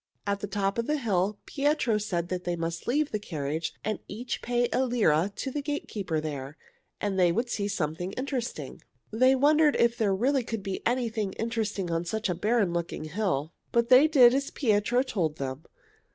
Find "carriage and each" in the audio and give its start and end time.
3.19-4.41